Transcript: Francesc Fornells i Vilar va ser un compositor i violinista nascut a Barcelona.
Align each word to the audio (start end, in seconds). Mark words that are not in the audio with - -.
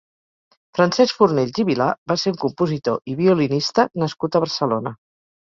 Francesc 0.77 1.19
Fornells 1.19 1.59
i 1.63 1.65
Vilar 1.67 1.89
va 2.13 2.17
ser 2.23 2.33
un 2.35 2.41
compositor 2.45 2.99
i 3.13 3.17
violinista 3.21 3.87
nascut 4.07 4.41
a 4.41 4.45
Barcelona. 4.49 4.97